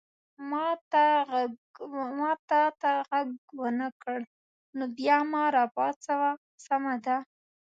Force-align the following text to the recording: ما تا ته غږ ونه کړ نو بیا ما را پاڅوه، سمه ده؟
ما 2.25 2.29
تا 2.49 2.61
ته 2.81 2.91
غږ 3.09 3.29
ونه 3.61 3.87
کړ 4.01 4.19
نو 4.77 4.83
بیا 4.97 5.17
ما 5.31 5.43
را 5.55 5.65
پاڅوه، 5.75 6.31
سمه 6.65 6.95
ده؟ 7.05 7.17